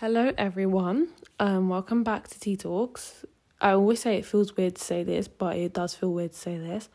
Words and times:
Hello, 0.00 0.32
everyone. 0.38 1.08
Um, 1.38 1.68
welcome 1.68 2.02
back 2.04 2.26
to 2.28 2.40
Tea 2.40 2.56
Talks. 2.56 3.26
I 3.60 3.72
always 3.72 4.00
say 4.00 4.16
it 4.16 4.24
feels 4.24 4.56
weird 4.56 4.76
to 4.76 4.82
say 4.82 5.02
this, 5.02 5.28
but 5.28 5.56
it 5.56 5.74
does 5.74 5.94
feel 5.94 6.10
weird 6.10 6.32
to 6.32 6.38
say 6.38 6.56
this. 6.56 6.88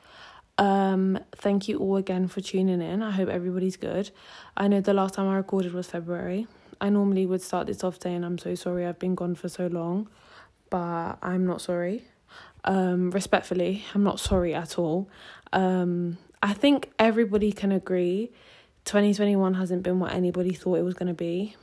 Um, 0.57 1.19
thank 1.35 1.67
you 1.67 1.77
all 1.77 1.97
again 1.97 2.27
for 2.27 2.41
tuning 2.41 2.81
in. 2.81 3.03
I 3.03 3.11
hope 3.11 3.29
everybody's 3.29 3.77
good. 3.77 4.09
I 4.57 4.67
know 4.67 4.81
the 4.81 4.95
last 4.95 5.13
time 5.13 5.27
I 5.27 5.35
recorded 5.35 5.71
was 5.71 5.85
February. 5.85 6.47
I 6.81 6.89
normally 6.89 7.27
would 7.27 7.43
start 7.43 7.67
this 7.67 7.83
off 7.83 8.01
saying 8.01 8.23
I'm 8.23 8.39
so 8.39 8.55
sorry 8.55 8.87
I've 8.87 8.97
been 8.97 9.13
gone 9.13 9.35
for 9.35 9.49
so 9.49 9.67
long, 9.67 10.09
but 10.71 11.19
I'm 11.21 11.45
not 11.45 11.61
sorry. 11.61 12.05
Um, 12.63 13.11
respectfully, 13.11 13.85
I'm 13.93 14.03
not 14.03 14.19
sorry 14.19 14.55
at 14.55 14.79
all. 14.79 15.11
Um, 15.53 16.17
I 16.41 16.53
think 16.53 16.91
everybody 16.97 17.51
can 17.51 17.71
agree 17.71 18.31
2021 18.85 19.53
hasn't 19.53 19.83
been 19.83 19.99
what 19.99 20.11
anybody 20.11 20.53
thought 20.53 20.79
it 20.79 20.83
was 20.83 20.95
going 20.95 21.07
to 21.07 21.13
be 21.13 21.55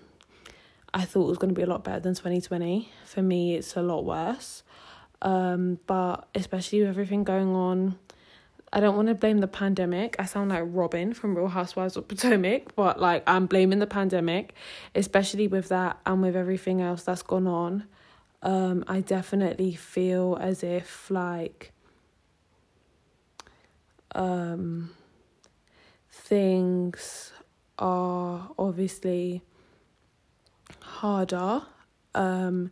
I 0.95 1.05
thought 1.05 1.25
it 1.25 1.29
was 1.29 1.39
going 1.39 1.55
to 1.55 1.59
be 1.59 1.63
a 1.63 1.67
lot 1.67 1.85
better 1.85 2.01
than 2.01 2.15
2020. 2.15 2.91
For 3.07 3.23
me, 3.23 3.55
it's 3.55 3.77
a 3.77 3.83
lot 3.83 4.05
worse. 4.05 4.63
Um, 5.23 5.79
but 5.87 6.29
especially 6.35 6.81
with 6.81 6.89
everything 6.89 7.25
going 7.25 7.55
on, 7.55 7.99
I 8.73 8.81
don't 8.81 8.97
want 8.97 9.09
to 9.09 9.15
blame 9.15 9.39
the 9.39 9.49
pandemic. 9.49 10.17
I 10.19 10.25
sound 10.25 10.51
like 10.51 10.65
Robin 10.67 11.13
from 11.13 11.37
Real 11.37 11.49
Housewives 11.49 11.97
of 11.97 12.09
Potomac, 12.09 12.75
but 12.75 12.99
like 12.99 13.23
I'm 13.27 13.47
blaming 13.47 13.79
the 13.79 13.87
pandemic, 13.87 14.55
especially 14.95 15.47
with 15.47 15.69
that 15.69 15.99
and 16.07 16.23
with 16.23 16.35
everything 16.35 16.81
else 16.81 17.03
that's 17.05 17.23
gone 17.23 17.47
on. 17.47 17.85
Um, 18.43 18.85
I 18.89 19.01
definitely 19.01 19.75
feel 19.75 20.37
as 20.41 20.65
if 20.65 21.11
like 21.11 21.73
um, 24.15 24.91
things 26.11 27.33
are 27.79 28.51
obviously 28.59 29.43
harder. 30.81 31.63
Um, 32.15 32.71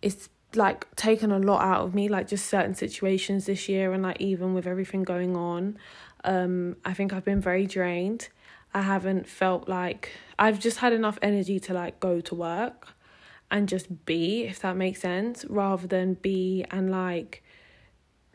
it's 0.00 0.28
like 0.54 0.94
taken 0.96 1.32
a 1.32 1.38
lot 1.38 1.62
out 1.62 1.82
of 1.82 1.94
me, 1.94 2.08
like 2.08 2.28
just 2.28 2.46
certain 2.46 2.74
situations 2.74 3.46
this 3.46 3.68
year, 3.68 3.92
and 3.92 4.02
like 4.02 4.20
even 4.20 4.54
with 4.54 4.66
everything 4.66 5.02
going 5.02 5.36
on, 5.36 5.78
um, 6.24 6.76
I 6.84 6.92
think 6.94 7.12
I've 7.12 7.24
been 7.24 7.40
very 7.40 7.66
drained. 7.66 8.28
I 8.74 8.82
haven't 8.82 9.28
felt 9.28 9.68
like 9.68 10.12
I've 10.38 10.58
just 10.58 10.78
had 10.78 10.92
enough 10.92 11.18
energy 11.20 11.60
to 11.60 11.74
like 11.74 12.00
go 12.00 12.20
to 12.20 12.34
work 12.34 12.88
and 13.50 13.68
just 13.68 14.06
be, 14.06 14.44
if 14.44 14.60
that 14.60 14.76
makes 14.76 15.00
sense, 15.00 15.44
rather 15.44 15.86
than 15.86 16.14
be 16.14 16.64
and 16.70 16.90
like 16.90 17.42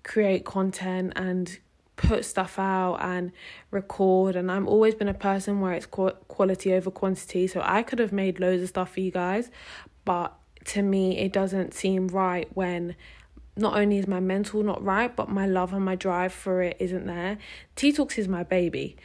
create 0.04 0.46
content 0.46 1.14
and 1.16 1.60
put 1.98 2.24
stuff 2.24 2.58
out 2.58 2.98
and 3.02 3.32
record 3.72 4.36
and 4.36 4.52
I'm 4.52 4.68
always 4.68 4.96
been 4.96 5.08
a 5.08 5.14
person 5.14 5.60
where 5.60 5.74
it's 5.74 5.88
quality 5.88 6.74
over 6.74 6.92
quantity 6.92 7.48
so 7.48 7.62
I 7.64 7.84
could 7.84 8.00
have 8.00 8.14
made 8.14 8.40
loads 8.40 8.62
of 8.62 8.70
stuff 8.70 8.94
for 8.94 9.02
you 9.02 9.12
guys 9.12 9.50
but 10.06 10.34
to 10.66 10.82
me 10.82 11.18
it 11.18 11.34
doesn't 11.34 11.74
seem 11.74 12.08
right 12.08 12.48
when 12.54 12.96
not 13.56 13.76
only 13.76 13.98
is 13.98 14.08
my 14.08 14.20
mental 14.20 14.62
not 14.64 14.82
right 14.84 15.14
but 15.16 15.28
my 15.28 15.48
love 15.48 15.74
and 15.74 15.84
my 15.84 15.96
drive 15.96 16.32
for 16.32 16.62
it 16.62 16.78
isn't 16.80 17.08
there. 17.08 17.38
Tea 17.76 17.92
Talks 17.92 18.18
is 18.18 18.28
my 18.28 18.44
baby. 18.44 18.96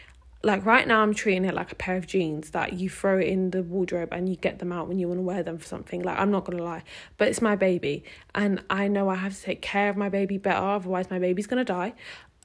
Like 0.45 0.67
right 0.67 0.87
now 0.87 1.03
I'm 1.03 1.15
treating 1.15 1.45
it 1.45 1.55
like 1.55 1.73
a 1.73 1.77
pair 1.77 1.97
of 1.97 2.07
jeans 2.07 2.51
that 2.51 2.75
you 2.75 2.91
throw 2.91 3.21
in 3.21 3.53
the 3.53 3.63
wardrobe 3.63 4.09
and 4.13 4.29
you 4.29 4.37
get 4.37 4.59
them 4.59 4.73
out 4.73 4.89
when 4.89 4.99
you 4.99 5.07
want 5.09 5.19
to 5.19 5.23
wear 5.23 5.43
them 5.43 5.57
for 5.57 5.67
something. 5.67 6.03
Like 6.03 6.19
I'm 6.19 6.31
not 6.31 6.45
to 6.59 6.65
lie 6.65 6.83
but 7.17 7.29
it's 7.29 7.41
my 7.41 7.57
baby 7.57 8.05
and 8.35 8.63
I 8.69 8.89
know 8.89 9.09
I 9.09 9.15
have 9.15 9.35
to 9.35 9.43
take 9.43 9.63
care 9.63 9.89
of 9.89 9.97
my 9.97 10.11
baby 10.11 10.37
better 10.37 10.63
otherwise 10.63 11.11
my 11.11 11.19
baby's 11.19 11.47
to 11.65 11.73
die 11.73 11.95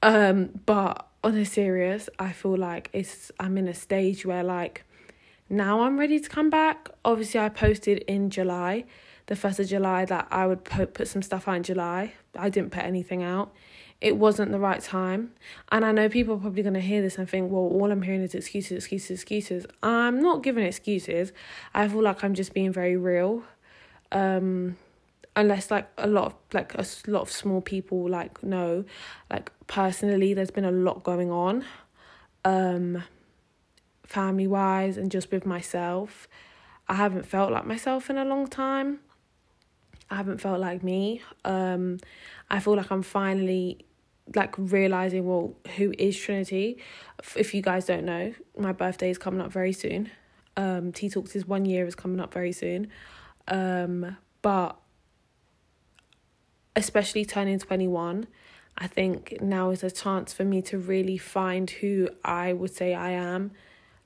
um, 0.02 0.50
but 0.66 1.08
on 1.24 1.36
a 1.36 1.46
serious, 1.46 2.10
I 2.20 2.32
feel 2.32 2.56
like 2.58 2.90
it's 2.94 3.32
I'm 3.40 3.58
in 3.58 3.68
a 3.68 3.74
stage 3.74 4.26
where 4.26 4.44
like 4.44 4.84
now 5.50 5.82
I'm 5.82 5.98
ready 5.98 6.20
to 6.20 6.30
come 6.30 6.50
back. 6.50 6.90
Obviously, 7.04 7.40
I 7.40 7.50
posted 7.50 8.00
in 8.00 8.30
July, 8.30 8.86
the 9.28 9.36
first 9.36 9.60
of 9.60 9.68
July, 9.68 10.06
that 10.06 10.28
I 10.30 10.46
would 10.46 10.64
put 10.64 10.94
put 10.94 11.08
some 11.08 11.22
stuff 11.22 11.48
out 11.48 11.58
in 11.58 11.64
July. 11.64 12.14
I 12.36 12.50
didn't 12.50 12.72
put 12.72 12.84
anything 12.84 13.24
out. 13.24 13.54
It 14.00 14.16
wasn't 14.18 14.52
the 14.52 14.60
right 14.60 14.80
time, 14.80 15.34
and 15.72 15.84
I 15.84 15.92
know 15.92 16.08
people 16.08 16.36
are 16.36 16.40
probably 16.40 16.62
gonna 16.62 16.80
hear 16.80 17.02
this 17.02 17.18
and 17.18 17.28
think, 17.28 17.52
well, 17.52 17.64
all 17.64 17.92
I'm 17.92 18.04
hearing 18.04 18.22
is 18.22 18.36
excuses, 18.36 18.78
excuses, 18.78 19.12
excuses. 19.12 19.66
I'm 19.82 20.22
not 20.22 20.44
giving 20.44 20.64
excuses. 20.64 21.34
I 21.74 21.88
feel 21.88 22.04
like 22.04 22.24
I'm 22.24 22.36
just 22.36 22.54
being 22.54 22.72
very 22.72 22.96
real. 22.96 23.44
Um, 24.12 24.78
unless 25.38 25.70
like 25.70 25.88
a 26.00 26.08
lot 26.08 26.26
of 26.26 26.36
like 26.52 26.74
a 26.74 26.84
lot 27.06 27.22
of 27.22 27.32
small 27.32 27.62
people 27.62 28.10
like 28.10 28.44
know 28.44 28.84
like 29.30 29.52
personally 29.68 30.34
there's 30.34 30.52
been 30.52 30.66
a 30.66 30.72
lot 30.72 31.04
going 31.04 31.32
on 31.32 31.64
um 32.44 33.04
family 34.04 34.48
wise 34.48 34.98
and 34.98 35.12
just 35.12 35.32
with 35.32 35.46
myself. 35.46 36.28
I 36.88 36.96
haven't 36.96 37.26
felt 37.26 37.52
like 37.52 37.66
myself 37.66 38.10
in 38.10 38.18
a 38.18 38.26
long 38.26 38.48
time. 38.48 39.00
I 40.10 40.16
haven't 40.16 40.40
felt 40.40 40.60
like 40.60 40.84
me. 40.84 41.22
Um 41.46 42.00
i 42.50 42.62
feel 42.62 42.78
like 42.78 42.90
i'm 42.92 43.04
finally 43.04 43.78
like 44.34 44.56
realizing 44.58 45.26
well 45.28 45.54
who 45.76 45.94
is 46.00 46.18
trinity? 46.18 46.78
If 47.36 47.54
you 47.54 47.62
guys 47.62 47.86
don't 47.86 48.06
know 48.06 48.34
my 48.58 48.72
birthday 48.72 49.12
is 49.12 49.20
coming 49.20 49.42
up 49.42 49.52
very 49.52 49.74
soon. 49.74 50.10
Um 50.56 50.92
tea 50.94 51.10
talks 51.10 51.36
is 51.36 51.46
one 51.46 51.66
year 51.66 51.86
is 51.86 51.94
coming 51.94 52.20
up 52.20 52.34
very 52.34 52.54
soon. 52.54 52.88
Um 53.48 54.18
but 54.42 54.78
especially 56.78 57.26
turning 57.26 57.58
21, 57.58 58.28
I 58.78 58.88
think 58.88 59.42
now 59.42 59.72
is 59.72 59.84
a 59.84 59.90
chance 59.90 60.32
for 60.32 60.46
me 60.46 60.62
to 60.64 60.78
really 60.78 61.18
find 61.18 61.70
who 61.70 62.08
I 62.24 62.54
would 62.54 62.74
say 62.74 62.94
I 62.94 63.12
am. 63.12 63.52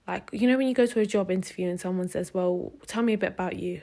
Like, 0.08 0.30
you 0.32 0.48
know, 0.48 0.58
when 0.58 0.68
you 0.68 0.74
go 0.74 0.86
to 0.86 1.00
a 1.02 1.06
job 1.06 1.30
interview 1.30 1.70
and 1.70 1.80
someone 1.80 2.08
says, 2.08 2.34
Well, 2.34 2.72
tell 2.88 3.04
me 3.04 3.14
a 3.14 3.18
bit 3.18 3.34
about 3.34 3.58
you. 3.60 3.82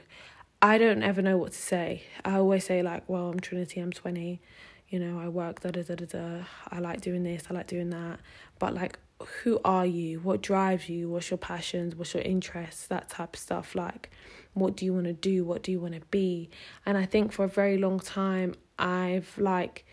I 0.60 0.78
don't 0.78 1.02
ever 1.02 1.22
know 1.22 1.36
what 1.36 1.52
to 1.52 1.58
say. 1.58 2.02
I 2.24 2.36
always 2.36 2.64
say, 2.64 2.82
like, 2.82 3.06
Well, 3.08 3.28
I'm 3.28 3.38
Trinity, 3.38 3.80
I'm 3.80 3.92
20, 3.92 4.40
you 4.88 4.98
know, 4.98 5.20
I 5.20 5.28
work, 5.28 5.60
da 5.60 5.70
da 5.70 5.82
da 5.82 5.94
da 5.94 6.06
da. 6.06 6.44
I 6.70 6.78
like 6.80 7.02
doing 7.02 7.22
this, 7.22 7.44
I 7.50 7.54
like 7.54 7.66
doing 7.66 7.90
that. 7.90 8.20
But, 8.58 8.74
like, 8.74 8.98
who 9.42 9.60
are 9.64 9.86
you? 9.86 10.20
What 10.20 10.40
drives 10.40 10.88
you? 10.88 11.10
What's 11.10 11.30
your 11.30 11.38
passions? 11.38 11.94
What's 11.94 12.14
your 12.14 12.22
interests? 12.22 12.86
That 12.86 13.10
type 13.10 13.34
of 13.34 13.40
stuff. 13.40 13.74
Like, 13.74 14.10
what 14.54 14.76
do 14.76 14.86
you 14.86 14.94
want 14.94 15.06
to 15.06 15.12
do? 15.12 15.44
What 15.44 15.62
do 15.62 15.72
you 15.72 15.80
want 15.80 15.94
to 15.94 16.00
be? 16.10 16.48
And 16.86 16.96
I 16.96 17.04
think 17.04 17.32
for 17.32 17.44
a 17.44 17.48
very 17.48 17.76
long 17.76 18.00
time, 18.00 18.54
I've 18.78 19.36
like 19.38 19.84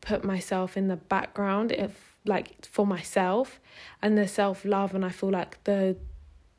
put 0.00 0.24
myself 0.24 0.76
in 0.76 0.88
the 0.88 0.96
background 0.96 1.72
if 1.72 2.16
like 2.24 2.64
for 2.64 2.86
myself 2.86 3.60
and 4.00 4.16
the 4.16 4.28
self 4.28 4.64
love 4.64 4.94
and 4.94 5.04
I 5.04 5.10
feel 5.10 5.30
like 5.30 5.62
the 5.64 5.96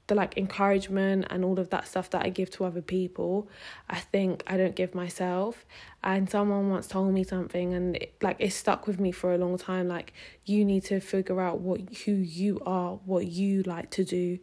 the 0.07 0.15
like 0.15 0.37
encouragement 0.37 1.25
and 1.29 1.45
all 1.45 1.59
of 1.59 1.69
that 1.69 1.87
stuff 1.87 2.09
that 2.09 2.25
I 2.25 2.29
give 2.29 2.49
to 2.51 2.65
other 2.65 2.81
people, 2.81 3.47
I 3.89 3.99
think 3.99 4.43
I 4.47 4.57
don't 4.57 4.75
give 4.75 4.93
myself. 4.93 5.65
And 6.03 6.29
someone 6.29 6.69
once 6.69 6.87
told 6.87 7.13
me 7.13 7.23
something, 7.23 7.73
and 7.73 7.95
it, 7.95 8.15
like 8.21 8.35
it 8.39 8.51
stuck 8.51 8.85
with 8.85 8.99
me 8.99 9.11
for 9.11 9.33
a 9.33 9.37
long 9.37 9.57
time. 9.57 9.87
Like 9.87 10.13
you 10.45 10.65
need 10.65 10.83
to 10.85 10.99
figure 10.99 11.39
out 11.39 11.59
what 11.59 11.81
who 12.05 12.11
you 12.11 12.59
are, 12.65 12.99
what 13.05 13.27
you 13.27 13.63
like 13.63 13.91
to 13.91 14.03
do, 14.03 14.39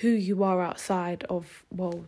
who 0.00 0.08
you 0.08 0.42
are 0.42 0.62
outside 0.62 1.24
of 1.28 1.64
well 1.70 2.06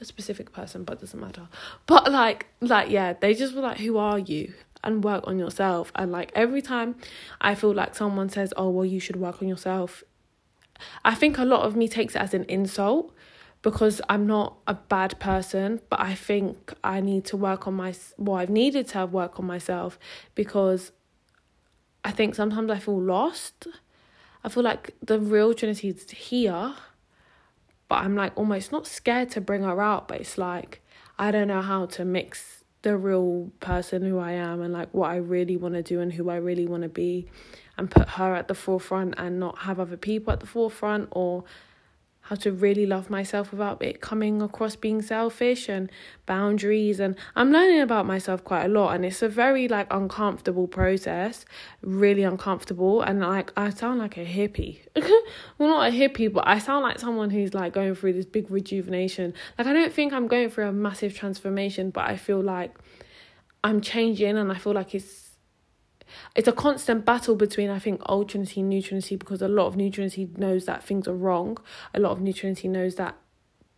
a 0.00 0.04
specific 0.04 0.52
person, 0.52 0.84
but 0.84 1.00
doesn't 1.00 1.20
matter. 1.20 1.48
But 1.86 2.10
like, 2.10 2.46
like 2.60 2.90
yeah, 2.90 3.14
they 3.14 3.34
just 3.34 3.54
were 3.54 3.62
like, 3.62 3.78
"Who 3.78 3.98
are 3.98 4.18
you?" 4.18 4.54
and 4.84 5.02
work 5.02 5.26
on 5.26 5.38
yourself. 5.38 5.90
And 5.94 6.12
like 6.12 6.30
every 6.34 6.62
time 6.62 6.94
I 7.40 7.54
feel 7.54 7.74
like 7.74 7.94
someone 7.94 8.28
says, 8.28 8.54
"Oh, 8.56 8.70
well, 8.70 8.84
you 8.84 9.00
should 9.00 9.16
work 9.16 9.42
on 9.42 9.48
yourself," 9.48 10.04
I 11.04 11.14
think 11.14 11.38
a 11.38 11.44
lot 11.44 11.62
of 11.62 11.76
me 11.76 11.88
takes 11.88 12.14
it 12.14 12.20
as 12.20 12.34
an 12.34 12.44
insult 12.44 13.12
because 13.62 14.00
I'm 14.08 14.26
not 14.26 14.58
a 14.66 14.74
bad 14.74 15.18
person, 15.18 15.80
but 15.90 16.00
I 16.00 16.14
think 16.14 16.72
I 16.84 17.00
need 17.00 17.24
to 17.26 17.36
work 17.36 17.66
on 17.66 17.74
my 17.74 17.94
well, 18.16 18.36
I've 18.36 18.50
needed 18.50 18.88
to 18.88 18.98
have 18.98 19.12
work 19.12 19.40
on 19.40 19.46
myself 19.46 19.98
because 20.34 20.92
I 22.04 22.12
think 22.12 22.34
sometimes 22.34 22.70
I 22.70 22.78
feel 22.78 23.00
lost. 23.00 23.66
I 24.44 24.48
feel 24.48 24.62
like 24.62 24.94
the 25.02 25.18
real 25.18 25.52
Trinity 25.54 25.88
is 25.88 26.08
here 26.10 26.74
but 27.88 27.96
I'm 27.96 28.16
like 28.16 28.32
almost 28.36 28.72
not 28.72 28.86
scared 28.86 29.30
to 29.30 29.40
bring 29.40 29.62
her 29.62 29.80
out, 29.80 30.08
but 30.08 30.20
it's 30.20 30.38
like 30.38 30.82
I 31.18 31.30
don't 31.30 31.48
know 31.48 31.62
how 31.62 31.86
to 31.86 32.04
mix 32.04 32.64
the 32.82 32.96
real 32.96 33.50
person 33.60 34.02
who 34.02 34.18
I 34.18 34.32
am 34.32 34.60
and 34.60 34.72
like 34.72 34.92
what 34.92 35.10
I 35.10 35.16
really 35.16 35.56
want 35.56 35.74
to 35.74 35.82
do 35.82 36.00
and 36.00 36.12
who 36.12 36.30
I 36.30 36.36
really 36.36 36.66
want 36.66 36.82
to 36.84 36.88
be 36.88 37.26
and 37.76 37.90
put 37.90 38.10
her 38.10 38.34
at 38.34 38.48
the 38.48 38.54
forefront 38.54 39.14
and 39.18 39.40
not 39.40 39.58
have 39.60 39.80
other 39.80 39.96
people 39.96 40.32
at 40.32 40.40
the 40.40 40.46
forefront 40.46 41.08
or 41.10 41.44
how 42.28 42.34
to 42.34 42.50
really 42.50 42.86
love 42.86 43.08
myself 43.08 43.52
without 43.52 43.80
it 43.80 44.00
coming 44.00 44.42
across 44.42 44.74
being 44.74 45.00
selfish 45.00 45.68
and 45.68 45.88
boundaries. 46.26 46.98
And 46.98 47.14
I'm 47.36 47.52
learning 47.52 47.80
about 47.80 48.04
myself 48.04 48.42
quite 48.42 48.64
a 48.64 48.68
lot 48.68 48.96
and 48.96 49.04
it's 49.04 49.22
a 49.22 49.28
very 49.28 49.68
like 49.68 49.86
uncomfortable 49.92 50.66
process 50.66 51.44
really 51.82 52.24
uncomfortable. 52.24 53.00
And 53.00 53.20
like 53.20 53.52
I 53.56 53.70
sound 53.70 54.00
like 54.00 54.16
a 54.16 54.24
hippie. 54.24 54.80
Well 55.58 55.68
not 55.68 55.88
a 55.88 55.92
hippie 55.92 56.32
but 56.32 56.46
I 56.48 56.58
sound 56.58 56.82
like 56.82 56.98
someone 56.98 57.30
who's 57.30 57.54
like 57.54 57.72
going 57.72 57.94
through 57.94 58.14
this 58.14 58.26
big 58.26 58.50
rejuvenation. 58.50 59.32
Like 59.56 59.68
I 59.68 59.72
don't 59.72 59.92
think 59.92 60.12
I'm 60.12 60.26
going 60.26 60.50
through 60.50 60.66
a 60.66 60.72
massive 60.72 61.14
transformation 61.14 61.90
but 61.90 62.06
I 62.10 62.16
feel 62.16 62.40
like 62.40 62.74
I'm 63.62 63.80
changing 63.80 64.36
and 64.36 64.50
I 64.50 64.56
feel 64.56 64.72
like 64.72 64.96
it's 64.96 65.25
it's 66.34 66.48
a 66.48 66.52
constant 66.52 67.04
battle 67.04 67.36
between 67.36 67.70
I 67.70 67.78
think 67.78 68.00
old 68.06 68.28
Trinity 68.28 68.60
and 68.60 68.68
new 68.68 68.82
Trinity 68.82 69.16
because 69.16 69.42
a 69.42 69.48
lot 69.48 69.66
of 69.66 69.76
new 69.76 69.90
Trinity 69.90 70.28
knows 70.36 70.66
that 70.66 70.84
things 70.84 71.08
are 71.08 71.14
wrong. 71.14 71.58
A 71.94 72.00
lot 72.00 72.12
of 72.12 72.20
new 72.20 72.32
Trinity 72.32 72.68
knows 72.68 72.96
that 72.96 73.16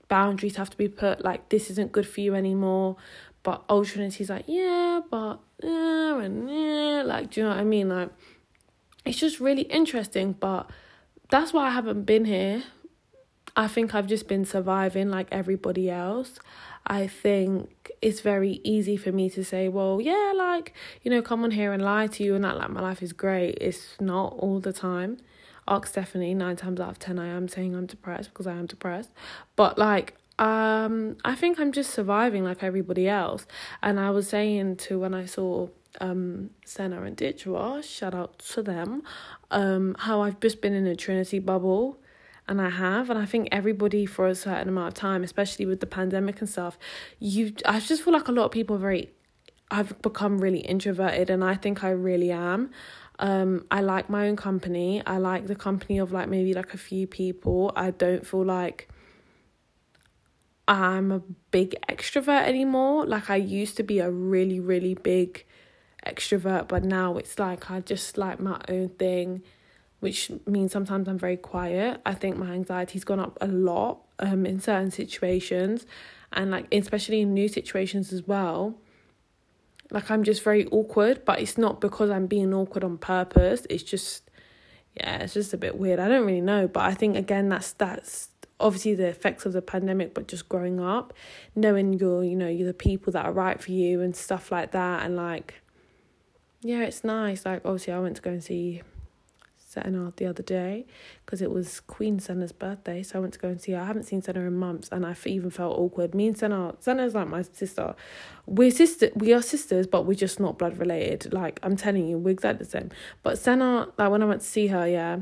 boundaries 0.08 0.56
have 0.56 0.70
to 0.70 0.76
be 0.76 0.88
put, 0.88 1.25
like 1.25 1.48
this 1.50 1.70
isn't 1.70 1.92
good 1.92 2.06
for 2.06 2.20
you 2.20 2.34
anymore. 2.34 2.96
But 3.42 3.64
old 3.69 3.86
Trinity's 3.86 4.30
like, 4.30 4.44
yeah, 4.46 5.00
but 5.10 5.40
yeah, 5.62 6.20
and 6.20 6.50
yeah, 6.50 7.02
like, 7.04 7.30
do 7.30 7.40
you 7.40 7.44
know 7.46 7.50
what 7.50 7.60
I 7.60 7.64
mean? 7.64 7.88
Like, 7.88 8.10
it's 9.04 9.19
just 9.19 9.40
really 9.40 9.62
interesting, 9.62 10.32
but 10.32 10.69
that's 11.30 11.52
why 11.52 11.69
I 11.69 11.70
haven't 11.70 12.04
been 12.04 12.25
here. 12.25 12.64
I 13.58 13.66
think 13.66 13.93
I've 13.93 14.06
just 14.06 14.28
been 14.28 14.44
surviving 14.44 15.10
like 15.10 15.26
everybody 15.32 15.90
else. 15.90 16.38
I 16.87 17.08
think 17.08 17.90
it's 18.00 18.20
very 18.20 18.60
easy 18.62 18.96
for 18.96 19.10
me 19.10 19.28
to 19.31 19.44
say, 19.44 19.69
well, 19.69 20.00
yeah, 20.00 20.32
like, 20.37 20.72
you 21.02 21.10
know, 21.10 21.20
come 21.22 21.43
on 21.43 21.50
here 21.50 21.72
and 21.72 21.82
lie 21.82 22.06
to 22.06 22.22
you 22.22 22.37
and 22.37 22.44
that, 22.44 22.56
like, 22.56 22.70
my 22.70 22.81
life 22.81 23.02
is 23.02 23.12
great. 23.12 23.58
It's 23.60 23.96
not 24.00 24.34
all 24.38 24.60
the 24.60 24.72
time. 24.72 25.19
Ask 25.66 25.88
Stephanie, 25.88 26.34
nine 26.34 26.55
times 26.55 26.78
out 26.78 26.90
of 26.90 26.99
ten, 27.00 27.19
I 27.19 27.26
am 27.26 27.49
saying 27.49 27.75
I'm 27.75 27.87
depressed 27.87 28.31
because 28.31 28.46
I 28.46 28.52
am 28.52 28.66
depressed. 28.66 29.10
But, 29.56 29.76
like, 29.76 30.14
um, 30.38 31.16
I 31.25 31.34
think 31.34 31.58
I'm 31.58 31.72
just 31.72 31.90
surviving 31.90 32.44
like 32.44 32.62
everybody 32.62 33.08
else. 33.08 33.44
And 33.82 33.99
I 33.99 34.11
was 34.11 34.28
saying 34.28 34.76
to 34.76 35.00
when 35.00 35.14
I 35.14 35.26
saw 35.26 35.69
um 36.00 36.50
Senna 36.64 37.02
and 37.02 37.16
Ditchwa, 37.16 37.82
shout 37.82 38.14
out 38.14 38.38
to 38.50 38.62
them, 38.62 39.02
um, 39.50 39.96
how 39.99 40.20
I've 40.20 40.38
just 40.38 40.61
been 40.62 40.75
in 40.75 40.87
a 40.87 40.94
Trinity 40.94 41.40
bubble 41.40 41.99
and 42.48 42.60
I 42.60 42.70
have, 42.70 43.10
and 43.10 43.18
I 43.18 43.26
think 43.26 43.48
everybody 43.52 44.06
for 44.06 44.26
a 44.26 44.34
certain 44.34 44.68
amount 44.68 44.88
of 44.88 44.94
time, 44.94 45.22
especially 45.22 45.66
with 45.66 45.80
the 45.80 45.86
pandemic 45.86 46.40
and 46.40 46.48
stuff, 46.48 46.78
you 47.18 47.52
I 47.64 47.78
just 47.80 48.02
feel 48.02 48.12
like 48.12 48.28
a 48.28 48.32
lot 48.32 48.46
of 48.46 48.50
people 48.50 48.78
very 48.78 49.10
I've 49.70 50.00
become 50.00 50.38
really 50.38 50.60
introverted 50.60 51.28
and 51.28 51.44
I 51.44 51.54
think 51.54 51.84
I 51.84 51.90
really 51.90 52.32
am. 52.32 52.70
Um, 53.18 53.66
I 53.70 53.80
like 53.80 54.08
my 54.08 54.28
own 54.28 54.36
company. 54.36 55.02
I 55.06 55.18
like 55.18 55.46
the 55.46 55.56
company 55.56 55.98
of 55.98 56.12
like 56.12 56.28
maybe 56.28 56.54
like 56.54 56.72
a 56.72 56.78
few 56.78 57.06
people. 57.06 57.72
I 57.76 57.90
don't 57.90 58.26
feel 58.26 58.44
like 58.44 58.88
I'm 60.66 61.12
a 61.12 61.20
big 61.50 61.74
extrovert 61.88 62.46
anymore. 62.46 63.04
Like 63.06 63.28
I 63.28 63.36
used 63.36 63.76
to 63.76 63.82
be 63.82 63.98
a 63.98 64.10
really, 64.10 64.60
really 64.60 64.94
big 64.94 65.44
extrovert, 66.06 66.68
but 66.68 66.84
now 66.84 67.16
it's 67.16 67.38
like 67.38 67.70
I 67.70 67.80
just 67.80 68.16
like 68.16 68.40
my 68.40 68.60
own 68.68 68.90
thing 68.90 69.42
which 70.00 70.30
means 70.46 70.72
sometimes 70.72 71.08
I'm 71.08 71.18
very 71.18 71.36
quiet. 71.36 72.00
I 72.06 72.14
think 72.14 72.36
my 72.36 72.52
anxiety's 72.52 73.04
gone 73.04 73.20
up 73.20 73.38
a 73.40 73.46
lot 73.46 74.00
um, 74.18 74.46
in 74.46 74.60
certain 74.60 74.90
situations 74.90 75.86
and 76.32 76.50
like 76.50 76.72
especially 76.72 77.20
in 77.22 77.34
new 77.34 77.48
situations 77.48 78.12
as 78.12 78.26
well. 78.26 78.74
Like 79.90 80.10
I'm 80.10 80.22
just 80.22 80.42
very 80.42 80.66
awkward, 80.66 81.24
but 81.24 81.40
it's 81.40 81.56
not 81.56 81.80
because 81.80 82.10
I'm 82.10 82.26
being 82.26 82.52
awkward 82.52 82.84
on 82.84 82.98
purpose. 82.98 83.66
It's 83.70 83.82
just 83.82 84.30
yeah, 84.94 85.18
it's 85.18 85.34
just 85.34 85.54
a 85.54 85.56
bit 85.56 85.78
weird. 85.78 85.98
I 85.98 86.08
don't 86.08 86.26
really 86.26 86.40
know, 86.40 86.68
but 86.68 86.84
I 86.84 86.94
think 86.94 87.16
again 87.16 87.48
that's 87.48 87.72
that's 87.72 88.28
obviously 88.60 88.94
the 88.94 89.06
effects 89.06 89.46
of 89.46 89.52
the 89.52 89.62
pandemic, 89.62 90.14
but 90.14 90.28
just 90.28 90.48
growing 90.48 90.80
up, 90.80 91.14
knowing 91.54 91.94
you're 91.94 92.22
you 92.22 92.36
know 92.36 92.48
you're 92.48 92.66
the 92.66 92.74
people 92.74 93.12
that 93.14 93.24
are 93.24 93.32
right 93.32 93.60
for 93.60 93.72
you 93.72 94.00
and 94.02 94.14
stuff 94.14 94.52
like 94.52 94.72
that, 94.72 95.04
and 95.04 95.16
like 95.16 95.54
yeah, 96.60 96.82
it's 96.82 97.04
nice. 97.04 97.46
Like 97.46 97.62
obviously 97.64 97.94
I 97.94 98.00
went 98.00 98.16
to 98.16 98.22
go 98.22 98.30
and 98.30 98.44
see 98.44 98.82
Senna 99.68 100.14
the 100.16 100.24
other 100.24 100.42
day 100.42 100.86
because 101.24 101.42
it 101.42 101.50
was 101.50 101.80
Queen 101.80 102.18
Senna's 102.18 102.52
birthday. 102.52 103.02
So 103.02 103.18
I 103.18 103.20
went 103.20 103.34
to 103.34 103.38
go 103.38 103.48
and 103.48 103.60
see 103.60 103.72
her. 103.72 103.80
I 103.80 103.84
haven't 103.84 104.04
seen 104.04 104.22
Senna 104.22 104.40
in 104.40 104.56
months 104.56 104.88
and 104.90 105.04
I 105.04 105.14
even 105.26 105.50
felt 105.50 105.78
awkward. 105.78 106.14
Me 106.14 106.28
and 106.28 106.38
Senna, 106.38 106.74
Senna's 106.80 107.14
like 107.14 107.28
my 107.28 107.42
sister. 107.42 107.94
We're 108.46 108.70
sister, 108.70 109.10
we 109.14 109.34
are 109.34 109.42
sisters, 109.42 109.86
but 109.86 110.06
we're 110.06 110.14
just 110.14 110.40
not 110.40 110.58
blood 110.58 110.78
related. 110.78 111.34
Like 111.34 111.60
I'm 111.62 111.76
telling 111.76 112.08
you, 112.08 112.16
we're 112.16 112.30
exactly 112.30 112.64
the 112.64 112.70
same. 112.70 112.90
But 113.22 113.38
Senna, 113.38 113.88
like 113.98 114.10
when 114.10 114.22
I 114.22 114.26
went 114.26 114.40
to 114.40 114.46
see 114.46 114.68
her, 114.68 114.88
yeah. 114.88 115.18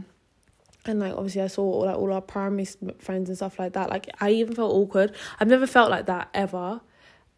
And 0.85 1.01
like 1.01 1.15
obviously 1.15 1.43
I 1.43 1.49
saw 1.49 1.63
all, 1.63 1.87
like 1.87 1.97
all 1.97 2.13
our 2.13 2.21
primary 2.21 2.67
friends 2.99 3.29
and 3.29 3.37
stuff 3.37 3.59
like 3.59 3.73
that. 3.73 3.91
Like 3.91 4.09
I 4.21 4.31
even 4.31 4.55
felt 4.55 4.73
awkward. 4.73 5.13
I've 5.41 5.49
never 5.49 5.67
felt 5.67 5.91
like 5.91 6.07
that 6.07 6.29
ever 6.33 6.81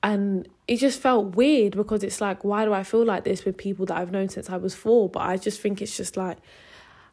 and 0.03 0.47
it 0.69 0.77
just 0.77 1.01
felt 1.01 1.35
weird 1.35 1.77
because 1.77 2.05
it's 2.05 2.21
like 2.21 2.45
why 2.45 2.65
do 2.65 2.73
i 2.73 2.85
feel 2.85 3.05
like 3.05 3.25
this 3.25 3.45
with 3.45 3.57
people 3.57 3.85
that 3.85 3.97
i've 3.97 4.13
known 4.13 4.29
since 4.29 4.49
i 4.49 4.57
was 4.57 4.73
four 4.73 5.09
but 5.09 5.19
i 5.19 5.37
just 5.37 5.61
think 5.61 5.83
it's 5.83 5.97
just 5.97 6.17
like 6.17 6.39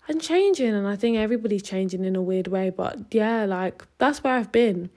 and 0.08 0.22
changing 0.22 0.74
and 0.74 0.88
I 0.88 0.96
think 0.96 1.18
everybody's 1.18 1.64
changing 1.64 2.04
in 2.04 2.16
a 2.16 2.22
weird 2.22 2.48
way 2.48 2.70
but 2.70 3.00
yeah 3.12 3.46
like 3.46 3.86
that's 3.98 4.24
where 4.24 4.34
I've 4.34 4.52
been. 4.52 4.90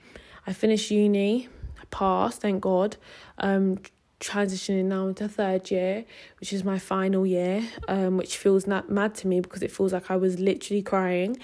I 0.46 0.52
finished 0.52 0.90
uni 0.90 1.49
passed 1.90 2.43
thank 2.43 2.60
God 2.62 2.96
um 3.38 3.78
transitioning 4.20 4.87
now 4.87 5.06
into 5.06 5.28
third 5.28 5.70
year 5.70 6.05
which 6.40 6.52
is 6.52 6.64
my 6.64 6.78
final 6.78 7.25
year 7.25 7.62
um 7.87 8.16
which 8.16 8.37
feels 8.37 8.66
not 8.66 8.90
mad 8.90 9.14
to 9.14 9.28
me 9.28 9.40
because 9.40 9.62
it 9.62 9.70
feels 9.70 9.93
like 9.93 10.10
I 10.10 10.16
was 10.16 10.38
literally 10.40 10.82
crying 10.82 11.37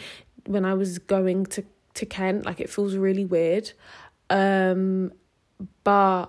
when 0.47 0.65
I 0.65 0.75
was 0.75 0.99
going 0.99 1.47
to 1.47 1.65
to 1.95 2.07
Kent 2.07 2.45
like 2.45 2.61
it 2.61 2.69
feels 2.69 2.97
really 2.97 3.25
weird 3.25 3.73
um 4.29 5.13
but 5.85 6.27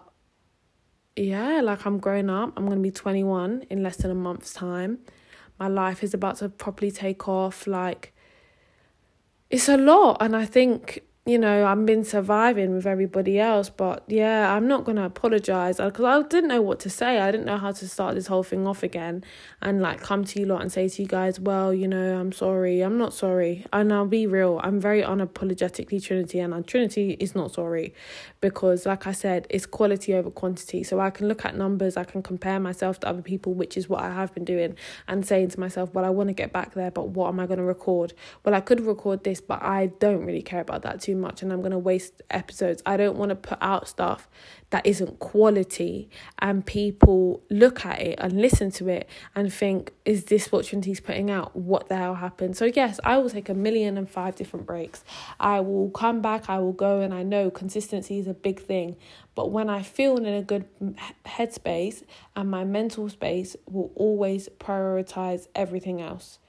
yeah 1.16 1.62
like 1.62 1.86
I'm 1.86 1.98
growing 1.98 2.30
up 2.30 2.54
I'm 2.56 2.68
to 2.70 2.78
be 2.78 2.92
21 2.92 3.66
in 3.70 3.82
less 3.82 3.98
than 3.98 4.12
a 4.12 4.16
month's 4.16 4.54
time 4.54 5.00
my 5.60 5.68
life 5.68 6.04
is 6.04 6.13
about 6.13 6.38
to 6.38 6.50
properly 6.50 6.92
take 6.92 7.28
off 7.28 7.68
like 7.68 8.13
it's 9.50 9.69
a 9.69 9.78
lot. 9.78 10.18
And 10.19 10.36
i 10.36 10.46
think 10.46 11.02
you 11.27 11.39
know, 11.39 11.66
I've 11.66 11.88
been 11.88 12.04
surviving 12.04 12.75
with 12.75 12.86
everybody 12.86 13.39
else, 13.39 13.68
but 13.68 14.04
yeah, 14.06 14.54
I'm 14.54 14.68
not 14.68 14.83
going 14.83 14.98
to 14.98 15.06
apologize 15.06 15.77
because 15.77 16.06
I 16.06 16.22
didn't 16.22 16.50
know 16.50 16.62
what 16.62 16.80
to 16.81 16.89
say. 16.92 17.19
I 17.19 17.31
didn't 17.31 17.48
know 17.48 17.57
how 17.57 17.72
to 17.72 17.88
start 17.88 18.13
this 18.13 18.27
whole 18.27 18.44
thing 18.44 18.68
off 18.68 18.83
again 18.83 19.24
and 19.60 19.81
like 19.81 20.00
come 20.01 20.24
to 20.24 20.39
you 20.39 20.45
lot 20.45 20.62
and 20.62 20.72
say 20.72 20.88
to 20.88 21.01
you 21.01 21.07
guys, 21.07 21.39
well, 21.39 21.74
you 21.74 21.88
know, 21.88 22.19
I'm 22.19 22.31
sorry. 22.31 22.81
I'm 22.81 23.00
not 23.00 23.12
sorry. 23.12 23.66
And 23.74 23.92
I'll 23.92 24.06
be 24.06 24.27
real. 24.27 24.62
I'm 24.63 24.80
very 24.80 25.01
unapologetically 25.01 26.04
Trinity 26.04 26.39
and 26.42 26.54
uh, 26.54 26.62
Trinity 26.62 27.18
is 27.19 27.33
not 27.33 27.51
sorry 27.51 27.95
because, 28.39 28.86
like 28.86 29.07
I 29.07 29.12
said, 29.12 29.48
it's 29.50 29.66
quality 29.66 30.13
over 30.13 30.30
quantity. 30.30 30.83
So 30.83 31.00
I 31.00 31.10
can 31.10 31.27
look 31.27 31.44
at 31.44 31.57
numbers, 31.57 31.98
I 31.98 32.04
can 32.04 32.22
compare 32.22 32.60
myself 32.60 33.00
to 33.00 33.07
other 33.07 33.24
people, 33.24 33.56
which 33.56 33.77
is 33.77 33.89
what 33.89 34.04
I 34.04 34.13
have 34.13 34.31
been 34.36 34.45
doing, 34.45 34.75
and 35.07 35.25
saying 35.25 35.50
to 35.50 35.60
myself, 35.60 35.92
well, 35.95 36.06
I 36.06 36.10
want 36.12 36.30
to 36.30 36.33
get 36.33 36.54
back 36.54 36.75
there, 36.75 36.92
but 36.92 37.07
what 37.07 37.30
am 37.30 37.39
I 37.39 37.48
going 37.48 37.57
to 37.57 37.63
record? 37.63 38.13
Well, 38.44 38.54
I 38.54 38.62
could 38.62 38.81
record 38.81 39.24
this, 39.24 39.42
but 39.42 39.63
I 39.63 39.88
don't 39.88 40.24
really 40.24 40.44
care 40.44 40.62
about 40.62 40.83
that 40.83 41.01
too 41.01 41.15
much 41.16 41.42
and 41.42 41.52
I'm 41.52 41.60
going 41.60 41.72
to 41.72 41.78
waste 41.78 42.22
episodes. 42.30 42.82
I 42.86 42.98
don't 42.98 43.18
want 43.18 43.30
to 43.30 43.36
put 43.36 43.58
out 43.62 43.88
stuff 43.88 44.28
that 44.72 44.86
isn't 44.86 45.20
quality 45.20 46.10
and 46.40 46.66
people 46.66 47.42
look 47.50 47.86
at 47.86 48.02
it 48.02 48.20
and 48.20 48.42
listen 48.42 48.72
to 48.72 48.90
it 48.90 49.08
and 49.36 49.54
think, 49.54 49.94
is 50.06 50.26
this 50.26 50.52
what 50.52 50.66
Trinity's 50.66 51.00
putting 51.00 51.32
out? 51.32 51.56
What 51.56 51.88
the 51.88 51.96
hell 51.96 52.16
happened? 52.16 52.58
So, 52.58 52.66
yes, 52.66 53.00
I 53.04 53.18
will 53.18 53.30
take 53.30 53.50
a 53.50 53.54
million 53.54 53.98
and 53.98 54.10
five 54.10 54.36
different 54.36 54.66
breaks. 54.66 55.04
I 55.40 55.60
will 55.60 55.90
come 55.92 56.22
back, 56.22 56.50
I 56.50 56.60
will 56.60 56.74
go, 56.74 57.02
and 57.02 57.14
I 57.14 57.24
know 57.24 57.50
consistency 57.50 58.20
is 58.20 58.28
a 58.28 58.34
big 58.34 58.60
thing. 58.60 58.98
But 59.36 59.52
when 59.52 59.70
I 59.70 59.82
feel 59.82 60.18
in 60.18 60.26
a 60.26 60.42
good 60.42 60.66
headspace 61.25 62.04
and 62.36 62.50
my 62.50 62.63
mental 62.63 63.10
space 63.10 63.56
will 63.70 63.92
always 63.96 64.50
prioritize 64.60 65.48
everything 65.54 66.01
else 66.01 66.39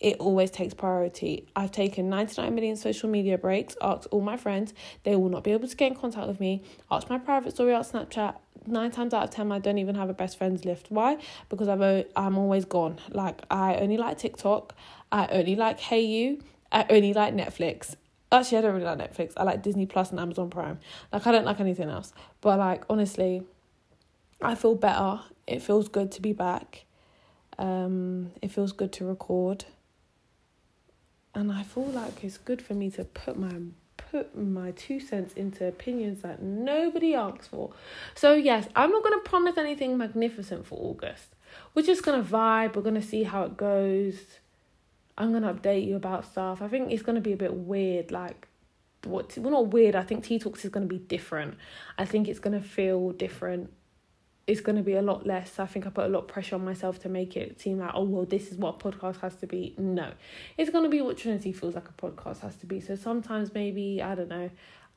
it 0.00 0.16
always 0.18 0.50
takes 0.50 0.74
priority. 0.74 1.46
I've 1.56 1.70
taken 1.70 2.08
99 2.08 2.54
million 2.54 2.76
social 2.76 3.08
media 3.08 3.38
breaks, 3.38 3.76
asked 3.80 4.06
all 4.10 4.20
my 4.20 4.36
friends, 4.36 4.74
they 5.04 5.16
will 5.16 5.28
not 5.28 5.44
be 5.44 5.52
able 5.52 5.68
to 5.68 5.76
get 5.76 5.92
in 5.92 5.98
contact 5.98 6.26
with 6.26 6.40
me. 6.40 6.62
Asked 6.90 7.10
my 7.10 7.18
private 7.18 7.52
story 7.54 7.74
out 7.74 7.90
Snapchat. 7.90 8.36
Nine 8.66 8.90
times 8.90 9.12
out 9.12 9.24
of 9.24 9.30
ten, 9.30 9.52
I 9.52 9.58
don't 9.58 9.78
even 9.78 9.94
have 9.94 10.08
a 10.08 10.14
best 10.14 10.38
friends 10.38 10.64
list. 10.64 10.86
Why? 10.88 11.18
Because 11.50 11.68
I've 11.68 12.06
I'm 12.16 12.38
always 12.38 12.64
gone. 12.64 12.98
Like 13.10 13.42
I 13.50 13.76
only 13.76 13.98
like 13.98 14.16
TikTok. 14.18 14.74
I 15.12 15.26
only 15.26 15.54
like 15.54 15.78
Hayu, 15.80 16.40
I 16.72 16.86
only 16.88 17.12
like 17.12 17.34
Netflix. 17.34 17.94
Actually, 18.32 18.58
I 18.58 18.60
don't 18.62 18.74
really 18.74 18.86
like 18.86 18.98
Netflix. 18.98 19.32
I 19.36 19.44
like 19.44 19.62
Disney 19.62 19.86
Plus 19.86 20.10
and 20.10 20.18
Amazon 20.18 20.48
Prime. 20.48 20.80
Like 21.12 21.26
I 21.26 21.32
don't 21.32 21.44
like 21.44 21.60
anything 21.60 21.90
else. 21.90 22.12
But 22.40 22.58
like 22.58 22.84
honestly, 22.88 23.42
I 24.40 24.54
feel 24.54 24.74
better. 24.74 25.20
It 25.46 25.60
feels 25.60 25.88
good 25.88 26.10
to 26.12 26.22
be 26.22 26.32
back. 26.32 26.86
Um, 27.58 28.32
it 28.42 28.50
feels 28.50 28.72
good 28.72 28.92
to 28.94 29.04
record 29.04 29.66
and 31.34 31.50
I 31.52 31.62
feel 31.62 31.86
like 31.86 32.22
it's 32.22 32.38
good 32.38 32.62
for 32.62 32.74
me 32.74 32.90
to 32.92 33.04
put 33.04 33.38
my 33.38 33.52
put 33.96 34.36
my 34.36 34.70
two 34.72 35.00
cents 35.00 35.32
into 35.34 35.66
opinions 35.66 36.22
that 36.22 36.42
nobody 36.42 37.14
asks 37.14 37.48
for. 37.48 37.72
So 38.14 38.34
yes, 38.34 38.68
I'm 38.76 38.90
not 38.90 39.02
gonna 39.02 39.18
promise 39.18 39.56
anything 39.56 39.96
magnificent 39.96 40.66
for 40.66 40.78
August. 40.78 41.34
We're 41.74 41.82
just 41.82 42.02
gonna 42.02 42.22
vibe. 42.22 42.76
We're 42.76 42.82
gonna 42.82 43.02
see 43.02 43.24
how 43.24 43.44
it 43.44 43.56
goes. 43.56 44.18
I'm 45.16 45.32
gonna 45.32 45.52
update 45.52 45.86
you 45.86 45.96
about 45.96 46.26
stuff. 46.26 46.62
I 46.62 46.68
think 46.68 46.92
it's 46.92 47.02
gonna 47.02 47.20
be 47.20 47.32
a 47.32 47.36
bit 47.36 47.54
weird, 47.54 48.10
like 48.10 48.48
what 49.04 49.36
well 49.38 49.52
not 49.52 49.68
weird. 49.68 49.96
I 49.96 50.02
think 50.02 50.24
Tea 50.24 50.38
Talks 50.38 50.64
is 50.64 50.70
gonna 50.70 50.86
be 50.86 50.98
different. 50.98 51.56
I 51.98 52.04
think 52.04 52.28
it's 52.28 52.40
gonna 52.40 52.62
feel 52.62 53.10
different 53.12 53.70
it's 54.46 54.60
going 54.60 54.76
to 54.76 54.82
be 54.82 54.94
a 54.94 55.02
lot 55.02 55.26
less. 55.26 55.58
I 55.58 55.66
think 55.66 55.86
I 55.86 55.90
put 55.90 56.04
a 56.04 56.08
lot 56.08 56.20
of 56.20 56.28
pressure 56.28 56.56
on 56.56 56.64
myself 56.64 56.98
to 57.00 57.08
make 57.08 57.36
it 57.36 57.60
seem 57.60 57.78
like, 57.78 57.92
oh, 57.94 58.04
well, 58.04 58.24
this 58.24 58.50
is 58.50 58.58
what 58.58 58.74
a 58.74 58.90
podcast 58.90 59.20
has 59.20 59.36
to 59.36 59.46
be. 59.46 59.74
No, 59.78 60.12
it's 60.58 60.70
going 60.70 60.84
to 60.84 60.90
be 60.90 61.00
what 61.00 61.16
Trinity 61.16 61.52
feels 61.52 61.74
like 61.74 61.88
a 61.88 61.92
podcast 61.92 62.40
has 62.40 62.56
to 62.56 62.66
be. 62.66 62.80
So 62.80 62.94
sometimes 62.94 63.54
maybe, 63.54 64.02
I 64.02 64.14
don't 64.14 64.28
know, 64.28 64.50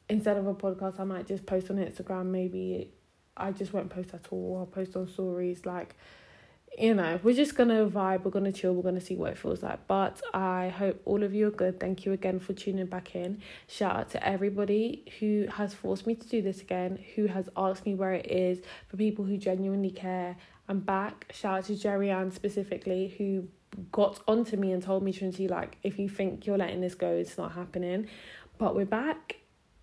instead 0.10 0.38
of 0.38 0.48
a 0.48 0.54
podcast, 0.54 1.00
I 1.00 1.06
might 1.06 1.28
just 1.28 1.46
post 1.46 1.70
on 1.70 1.78
Instagram. 1.78 2.26
Maybe 2.26 2.92
I 3.38 3.52
just 3.52 3.74
won't 3.74 3.90
post 3.90 4.14
at 4.14 4.28
all. 4.32 4.58
I'll 4.60 4.66
post 4.66 4.96
on 4.96 5.08
stories. 5.08 5.66
Like, 5.66 5.96
you 6.78 6.94
know, 6.94 7.20
we're 7.24 7.36
just 7.36 7.56
gonna 7.56 7.88
vibe, 7.88 8.24
we're 8.24 8.32
gonna 8.32 8.52
chill, 8.52 8.74
we're 8.76 8.84
gonna 8.84 9.02
see 9.02 9.16
what 9.16 9.32
it 9.32 9.38
feels 9.38 9.64
like. 9.64 9.88
But 9.88 10.22
I 10.34 10.70
hope 10.70 11.02
all 11.06 11.24
of 11.24 11.34
you 11.34 11.48
are 11.48 11.52
good. 11.52 11.80
Thank 11.80 12.06
you 12.06 12.12
again 12.12 12.40
for 12.40 12.54
tuning 12.54 12.86
back 12.86 13.16
in. 13.16 13.42
Shout 13.68 13.96
out 13.96 14.10
to 14.12 14.28
everybody 14.28 15.04
who 15.20 15.48
has 15.52 15.74
forced 15.74 16.06
me 16.06 16.14
to 16.14 16.28
do 16.28 16.42
this 16.42 16.62
again, 16.62 17.00
who 17.16 17.26
has 17.26 17.50
asked 17.58 17.86
me 17.86 17.96
where 17.96 18.14
it 18.14 18.30
is, 18.30 18.62
for 18.88 18.98
people 18.98 19.26
who 19.26 19.38
genuinely 19.38 19.90
care. 19.90 20.38
I'm 20.70 20.80
back. 20.80 21.26
Shout 21.34 21.60
out 21.60 21.66
to 21.66 21.76
Jerry 21.76 22.12
Ann 22.12 22.32
specifically, 22.32 23.16
who 23.18 23.48
got 23.92 24.20
onto 24.28 24.56
me 24.56 24.72
and 24.72 24.84
told 24.84 25.02
me, 25.02 25.12
Trinity, 25.12 25.48
like, 25.48 25.78
if 25.82 25.98
you 25.98 26.08
think 26.08 26.46
you're 26.46 26.58
letting 26.58 26.82
this 26.82 26.94
go, 26.94 27.10
it's 27.10 27.38
not 27.38 27.54
happening. 27.54 28.08
But 28.60 28.76
we're 28.76 28.86
back 28.86 29.38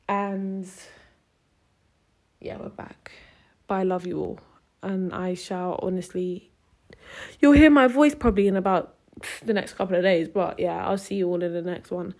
and 0.08 0.68
yeah, 2.40 2.56
we're 2.58 2.68
back. 2.68 3.10
But 3.66 3.74
I 3.76 3.82
love 3.82 4.06
you 4.06 4.20
all. 4.20 4.40
And 4.82 5.12
I 5.12 5.34
shall 5.34 5.80
honestly 5.82 6.50
You'll 7.40 7.52
hear 7.52 7.70
my 7.70 7.86
voice 7.86 8.14
probably 8.14 8.46
in 8.46 8.56
about 8.56 8.94
the 9.44 9.52
next 9.52 9.74
couple 9.74 9.96
of 9.96 10.02
days, 10.02 10.28
but 10.28 10.58
yeah, 10.58 10.86
I'll 10.86 10.98
see 10.98 11.16
you 11.16 11.28
all 11.28 11.42
in 11.42 11.52
the 11.52 11.62
next 11.62 11.90
one. 11.90 12.14